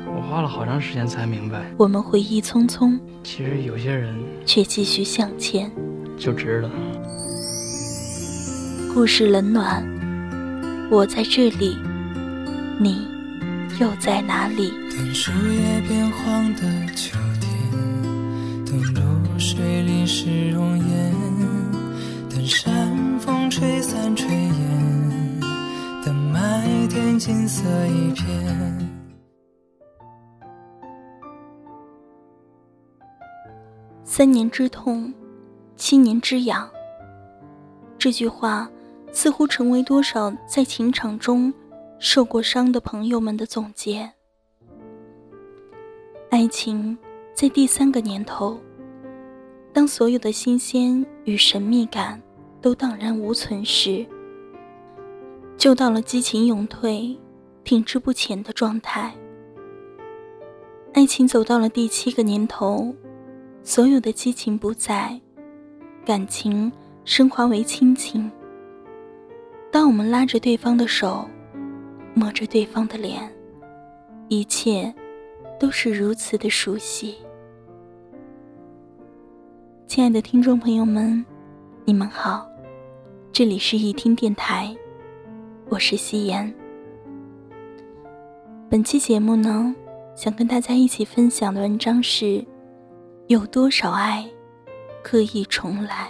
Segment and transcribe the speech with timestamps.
[0.31, 1.61] 花了好长时间才明白。
[1.75, 4.15] 我们回忆匆匆，其实有些人
[4.45, 5.69] 却继续向前，
[6.17, 6.71] 就值了。
[8.93, 9.85] 故事冷暖，
[10.89, 11.75] 我在这里，
[12.79, 13.05] 你
[13.81, 14.71] 又在哪里？
[14.91, 16.61] 等树叶变黄的
[16.95, 21.13] 秋天，等露水淋湿容颜，
[22.29, 25.41] 等山风吹散炊烟，
[26.05, 28.90] 等麦田金色一片。
[34.03, 35.13] 三年之痛，
[35.75, 36.69] 七年之痒。
[37.97, 38.69] 这句话。
[39.13, 41.53] 似乎成为多少在情场中
[41.99, 44.09] 受过伤的朋友们的总结。
[46.29, 46.97] 爱情
[47.33, 48.57] 在第三个年头，
[49.73, 52.21] 当所有的新鲜与神秘感
[52.61, 54.05] 都荡然无存时，
[55.57, 57.19] 就到了激情永退、
[57.65, 59.13] 停滞不前的状态。
[60.93, 62.95] 爱情走到了第七个年头，
[63.63, 65.19] 所有的激情不在，
[66.03, 66.71] 感情
[67.05, 68.29] 升华为亲情。
[69.71, 71.27] 当我们拉着对方的手，
[72.15, 73.31] 摸着对方的脸，
[74.29, 74.93] 一切
[75.59, 77.15] 都是如此的熟悉。
[79.85, 81.23] 亲爱的听众朋友们，
[81.85, 82.49] 你们好，
[83.31, 84.75] 这里是易听电台，
[85.69, 86.51] 我是夕颜。
[88.69, 89.75] 本期节目呢，
[90.15, 92.43] 想跟大家一起分享的文章是：
[93.31, 94.29] 有多少爱，
[95.01, 96.09] 可以重来？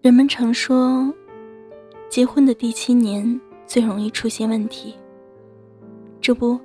[0.00, 1.12] 人们常说，
[2.08, 4.94] 结婚的第七年最容易出现问题。
[6.22, 6.58] 这不，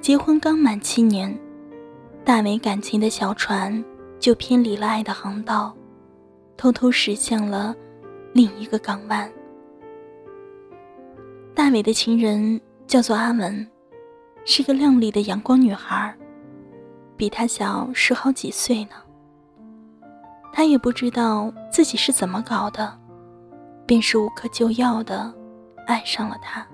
[0.00, 1.38] 结婚刚满七年，
[2.24, 3.84] 大美感情的小船
[4.18, 5.76] 就偏离了爱的航道，
[6.56, 7.76] 偷偷驶向了
[8.32, 9.30] 另一个港湾。
[11.54, 13.66] 大伟的情人叫做阿文，
[14.44, 16.14] 是个靓丽的阳光女孩，
[17.16, 18.90] 比他小十好几岁呢。
[20.52, 22.96] 他也不知道自己是怎么搞的，
[23.84, 25.32] 便是无可救药的
[25.86, 26.66] 爱上了他。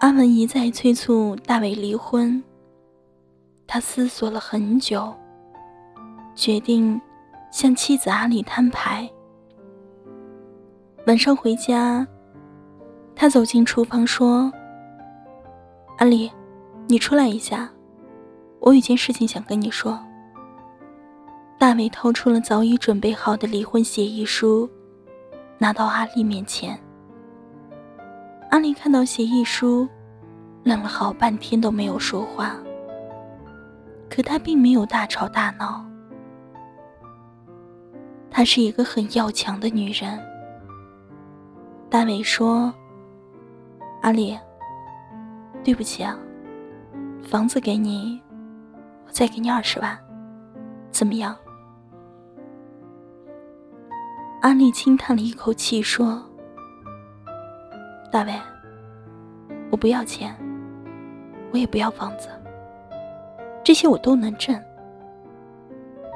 [0.00, 2.42] 阿文一再催促大伟离婚，
[3.66, 5.14] 他思索了很久，
[6.34, 7.00] 决定
[7.52, 9.08] 向妻子阿丽摊牌。
[11.06, 12.04] 晚上回家，
[13.14, 14.52] 他走进厨房说
[15.98, 16.30] ：“阿丽，
[16.88, 17.70] 你出来一下，
[18.60, 19.98] 我有件事情想跟你说。”
[21.58, 24.68] 大伟掏出了早已准备好的离婚协议书，
[25.58, 26.76] 拿到阿丽面前。
[28.50, 29.88] 阿丽看到协议书，
[30.64, 32.56] 愣了好半天都没有说话。
[34.10, 35.86] 可她并没有大吵大闹。
[38.28, 40.18] 她是一个很要强的女人。
[41.88, 42.74] 大伟说
[44.02, 44.38] ：“阿丽，
[45.64, 46.18] 对不起啊，
[47.22, 48.20] 房子给你，
[49.06, 49.96] 我再给你二十万，
[50.90, 51.36] 怎么样？”
[54.42, 56.20] 阿丽轻叹了一口气，说
[58.10, 58.34] ：“大卫，
[59.70, 60.36] 我不要钱，
[61.52, 62.28] 我也不要房子，
[63.62, 64.60] 这些我都能挣。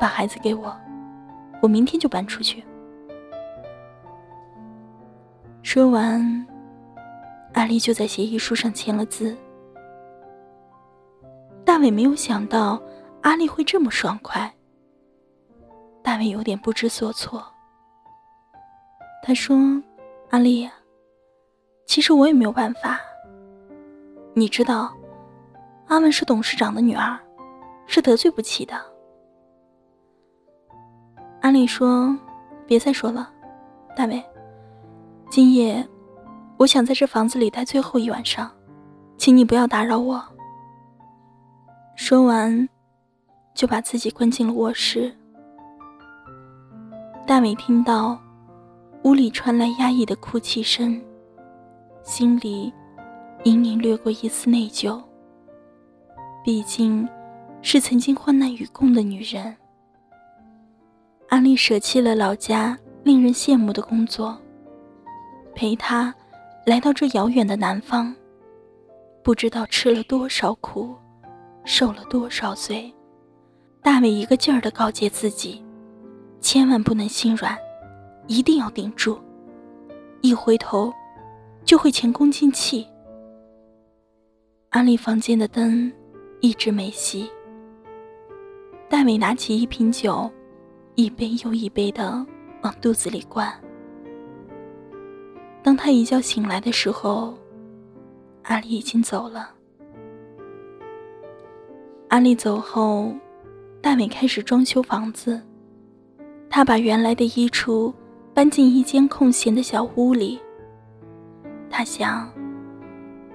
[0.01, 0.77] 把孩子给我，
[1.63, 2.65] 我明天就搬出去。”
[5.63, 6.47] 说完，
[7.57, 9.35] 阿丽就在协议书上签了字。
[11.65, 12.81] 大伟没有想到
[13.23, 14.55] 阿丽会这么爽快，
[16.03, 17.43] 大伟有点不知所措。
[19.23, 19.57] 他说
[20.29, 20.69] ：“阿丽，
[21.87, 23.01] 其实我也没有办法。
[24.35, 24.95] 你知道，
[25.87, 27.19] 阿文是董事长的女儿，
[27.87, 28.79] 是得罪不起的。”
[31.41, 32.15] 阿丽说
[32.69, 33.33] ：“别再说了，
[33.97, 34.23] 大伟，
[35.31, 35.85] 今夜
[36.59, 38.51] 我想在这房子里待最后一晚上，
[39.17, 40.23] 请你不要打扰我。”
[41.97, 42.69] 说完，
[43.55, 45.15] 就把自己关进了卧室。
[47.27, 48.19] 大伟听到。
[49.03, 51.01] 屋里传来压抑的哭泣声，
[52.03, 52.73] 心里
[53.45, 55.01] 隐隐掠过一丝内疚。
[56.43, 57.09] 毕竟，
[57.63, 59.55] 是曾经患难与共的女人。
[61.29, 64.37] 阿丽舍弃了老家令人羡慕的工作，
[65.55, 66.13] 陪他
[66.67, 68.13] 来到这遥远的南方，
[69.23, 70.97] 不知道吃了多少苦，
[71.65, 72.93] 受了多少罪。
[73.81, 75.65] 大伟一个劲儿的告诫自己，
[76.41, 77.57] 千万不能心软，
[78.27, 79.17] 一定要顶住，
[80.23, 80.93] 一回头
[81.65, 82.85] 就会前功尽弃。
[84.71, 85.93] 阿丽房间的灯
[86.41, 87.29] 一直没熄。
[88.89, 90.29] 大伟拿起一瓶酒，
[90.97, 92.27] 一杯又一杯的
[92.63, 93.55] 往肚子里灌。
[95.67, 97.35] 当他一觉醒来的时候，
[98.45, 99.51] 阿丽已经走了。
[102.07, 103.13] 阿丽走后，
[103.83, 105.43] 大伟开始装修房子。
[106.49, 107.93] 他把原来的衣橱
[108.33, 110.41] 搬进一间空闲的小屋里。
[111.69, 112.33] 他想，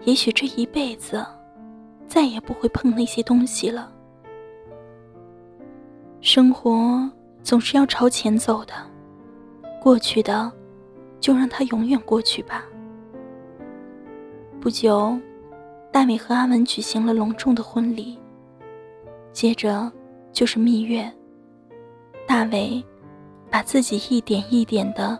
[0.05, 1.25] 也许这一辈子
[2.07, 3.91] 再也不会碰那些东西了。
[6.21, 7.11] 生活
[7.43, 8.73] 总是要朝前走的，
[9.81, 10.49] 过去的
[11.21, 12.65] 就让它永远过去吧。
[14.59, 15.17] 不久，
[15.91, 18.19] 大美和阿文举行了隆重的婚礼。
[19.31, 19.89] 接着
[20.33, 21.09] 就是蜜月。
[22.27, 22.83] 大伟
[23.49, 25.17] 把自己一点一点的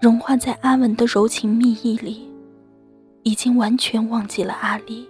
[0.00, 2.30] 融化在阿文的柔情蜜意里，
[3.22, 5.08] 已经完全忘记了阿丽。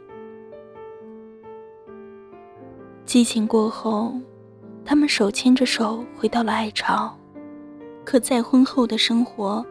[3.05, 4.15] 激情过后，
[4.85, 7.17] 他们手牵着手回到了爱巢。
[8.05, 9.65] 可再婚后的生活，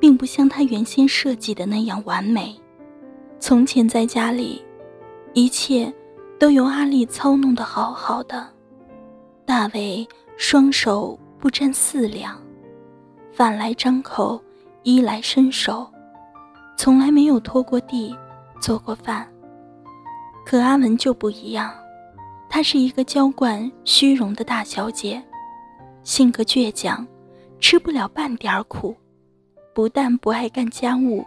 [0.00, 2.58] 并不像他原先设计的那样完美。
[3.38, 4.64] 从前在家里，
[5.34, 5.92] 一切
[6.38, 8.48] 都由阿丽操弄得好好的。
[9.44, 10.06] 大伟
[10.36, 12.40] 双手不沾四两，
[13.32, 14.42] 饭来张口，
[14.82, 15.86] 衣来伸手，
[16.76, 18.16] 从来没有拖过地，
[18.60, 19.30] 做过饭。
[20.46, 21.72] 可阿文就不一样，
[22.48, 25.22] 她是一个娇惯虚荣的大小姐，
[26.02, 27.06] 性格倔强，
[27.58, 28.96] 吃不了半点苦，
[29.80, 31.24] 不但不爱干家务，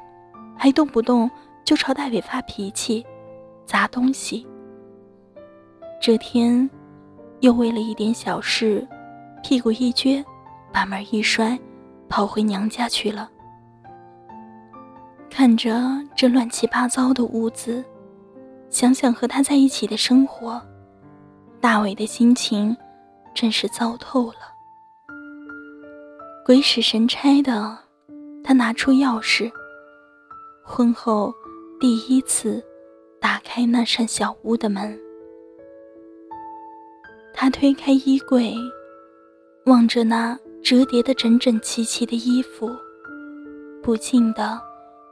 [0.56, 1.28] 还动不动。
[1.66, 3.04] 就朝大伟发脾气，
[3.66, 4.46] 砸东西。
[6.00, 6.70] 这天，
[7.40, 8.88] 又为了一点小事，
[9.42, 10.24] 屁股一撅，
[10.72, 11.60] 把门一摔，
[12.08, 13.28] 跑回娘家去了。
[15.32, 15.76] 看着
[16.16, 17.84] 这乱七八糟的屋子，
[18.70, 20.62] 想想和他在一起的生活，
[21.60, 22.78] 大伟的心情
[23.34, 24.54] 真是糟透了。
[26.46, 27.80] 鬼使神差的，
[28.44, 29.52] 他拿出钥匙，
[30.64, 31.34] 婚后。
[31.80, 32.64] 第一次
[33.20, 34.98] 打开那扇小屋的门，
[37.34, 38.54] 他推开衣柜，
[39.66, 42.72] 望着那折叠的整整齐齐的衣服，
[43.82, 44.58] 不禁的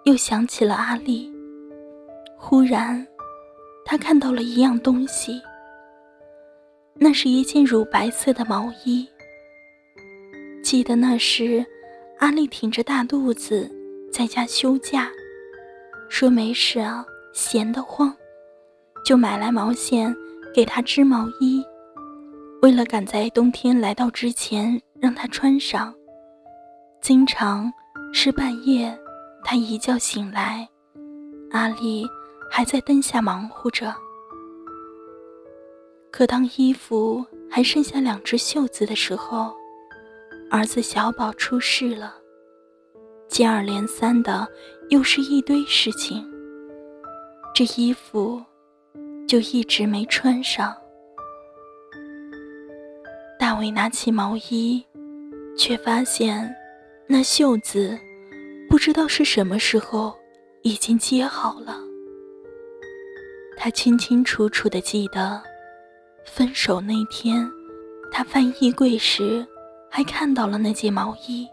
[0.06, 1.30] 又想起了阿丽。
[2.38, 3.06] 忽然，
[3.84, 5.42] 他看到了一样东西，
[6.94, 9.06] 那是一件乳白色的毛衣。
[10.64, 11.66] 记得那时，
[12.22, 13.68] 阿丽挺着大肚子
[14.14, 15.10] 在家休假。
[16.08, 17.04] 说没事啊，
[17.34, 18.16] 闲得慌，
[19.04, 20.16] 就买来毛线
[20.54, 21.66] 给她织毛衣。
[22.62, 25.92] 为了赶在冬天来到之前让她穿上，
[27.02, 27.74] 经常
[28.14, 28.96] 是半夜，
[29.44, 30.70] 他一觉醒来，
[31.50, 32.06] 阿丽
[32.52, 33.92] 还在灯下忙活着。
[36.12, 39.56] 可当衣服还剩下两只袖子的时候，
[40.52, 42.14] 儿子小宝出事了。
[43.30, 44.46] 接二连三的，
[44.90, 46.30] 又是一堆事情。
[47.56, 48.44] 这衣服
[49.26, 50.76] 就一直没穿上。
[53.40, 54.86] 大卫拿起毛衣，
[55.58, 56.54] 却发现
[57.08, 57.98] 那袖子
[58.70, 60.14] 不知道是什么时候
[60.64, 61.78] 已经接好了。
[63.56, 65.42] 他清清楚楚的记得，
[66.26, 67.50] 分手那天，
[68.12, 69.48] 他翻衣柜时
[69.92, 71.48] 还看到了那件毛衣。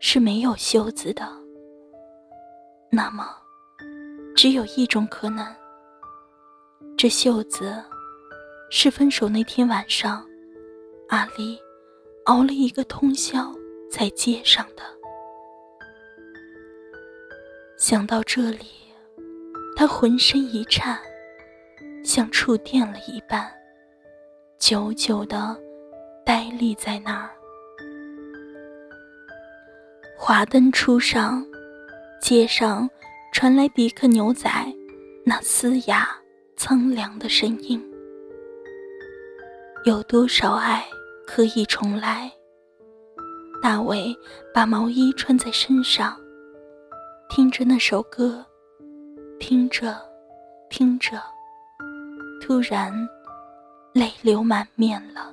[0.00, 1.28] 是没有袖子的。
[2.88, 3.26] 那么，
[4.36, 5.44] 只有一种可能：
[6.96, 7.82] 这袖子
[8.70, 10.24] 是分手那天晚上，
[11.08, 11.58] 阿丽
[12.26, 13.52] 熬了一个通宵
[13.90, 14.84] 才接上的。
[17.76, 18.66] 想到这里，
[19.76, 20.96] 他浑身一颤，
[22.04, 23.50] 像触电了一般，
[24.60, 25.60] 久久的
[26.24, 27.30] 呆立在那儿。
[30.20, 31.46] 华灯初上，
[32.20, 32.90] 街上
[33.32, 34.50] 传来迪克牛仔
[35.24, 36.08] 那嘶哑
[36.56, 37.80] 苍凉的声音。
[39.84, 40.84] 有多少爱
[41.24, 42.30] 可以重来？
[43.62, 44.14] 大卫
[44.52, 46.18] 把毛衣穿在身上，
[47.30, 48.44] 听着那首歌，
[49.38, 49.96] 听着，
[50.68, 51.22] 听着，
[52.42, 52.92] 突然
[53.92, 55.32] 泪流满面了。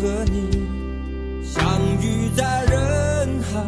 [0.00, 0.64] 和你
[1.42, 1.60] 相
[2.00, 3.60] 遇在人海，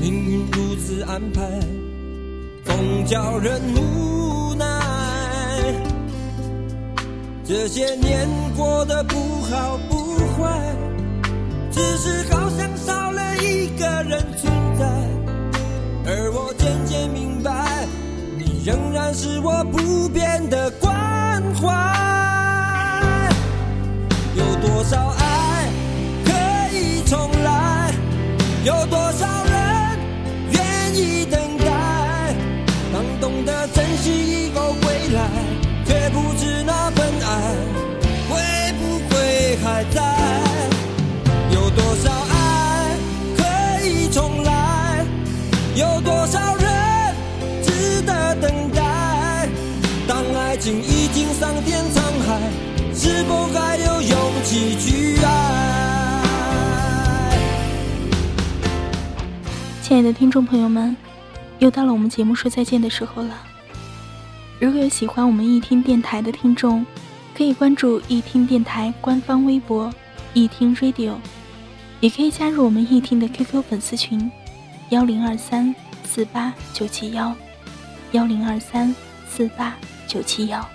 [0.00, 1.42] 命运如此安排，
[2.64, 4.66] 总叫人无奈。
[7.44, 10.74] 这些年过得不好不坏。
[11.72, 14.84] 只是好像少了一个人存在，
[16.04, 17.86] 而我渐渐明白，
[18.36, 20.90] 你仍然是我不变的关
[21.54, 22.09] 怀。
[24.80, 25.68] 多少爱
[26.24, 26.32] 可
[26.74, 27.92] 以重来？
[28.64, 29.98] 有多少人
[30.52, 32.34] 愿意等待？
[32.90, 35.20] 当懂得珍惜以后回来，
[35.84, 37.28] 却不知那份爱
[38.30, 40.00] 会不会还在。
[41.50, 42.96] 有多少爱
[43.36, 45.04] 可以重来？
[45.74, 47.14] 有多少人
[47.62, 49.46] 值得等待？
[50.08, 51.99] 当爱情已经桑田沧，
[53.20, 56.62] 是否还有勇气去爱？
[59.82, 60.96] 亲爱的听众朋友们，
[61.58, 63.34] 又到了我们节目说再见的时候了。
[64.58, 66.86] 如果有喜欢我们一听电台的听众，
[67.36, 69.92] 可以关注一听电台官方微博
[70.32, 71.16] “一听 Radio”。
[72.00, 74.32] 也可以加入我们易听的 QQ 粉丝群，
[74.88, 75.74] 幺零二三
[76.04, 77.36] 四八九七幺，
[78.12, 78.96] 幺零二三
[79.28, 79.76] 四八
[80.08, 80.66] 九七幺。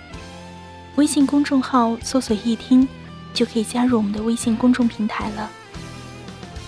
[0.96, 2.88] 微信公众号搜索“易听”，
[3.34, 5.50] 就可以加入我们的微信公众平台了。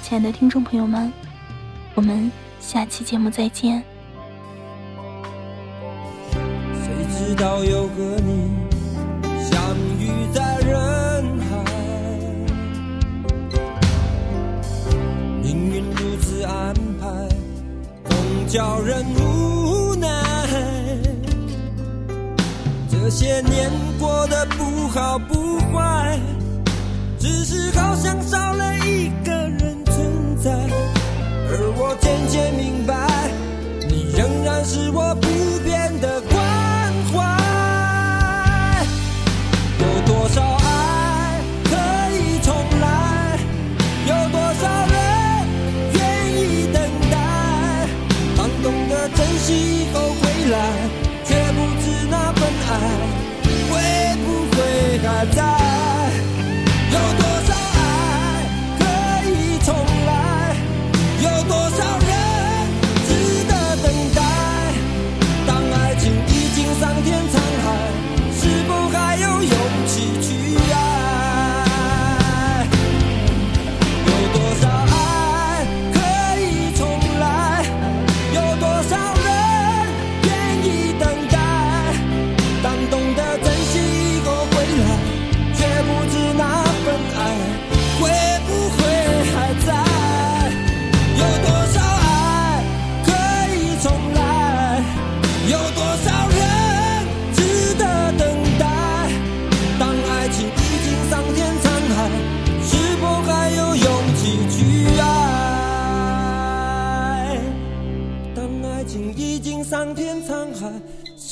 [0.01, 1.11] 亲爱的听众朋友们，
[1.95, 3.83] 我们下期节目再见。
[6.31, 8.49] 谁知道又和你
[9.49, 10.77] 相遇在人。
[16.49, 17.07] 安排
[18.05, 19.66] 总叫人无
[23.07, 26.19] 这些年过得不好不坏，
[27.17, 32.86] 只是好像少了一个人存在，而我渐渐明白，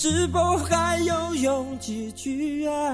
[0.08, 2.86] 是否还有勇气去爱？